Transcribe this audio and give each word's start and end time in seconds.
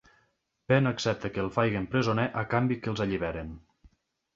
Pen 0.73 0.91
accepta 0.93 1.31
que 1.37 1.41
el 1.45 1.53
facin 1.59 1.87
presoner 1.95 2.29
a 2.45 2.49
canvi 2.57 2.83
que 2.85 2.95
els 2.97 3.09
alliberin. 3.09 3.59